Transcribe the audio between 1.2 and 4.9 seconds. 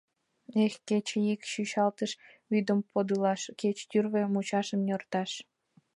ик чӱчалтыш вӱдым подылаш, кеч тӱрвӧ мучашым